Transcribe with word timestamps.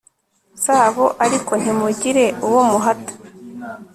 zabo 0.63 1.05
ariko 1.25 1.51
ntimugire 1.61 2.25
uwo 2.47 2.61
muhata 2.69 3.13